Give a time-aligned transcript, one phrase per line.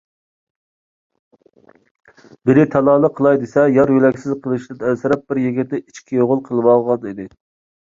[1.63, 7.33] مېنى تالالىق قىلاي دېسە، يار- يۆلەكسىز قېلىشىدىن ئەنسىرەپ، بىر يىگىتنى ئىچ كۈيئوغۇل قىلىۋالغانىدى.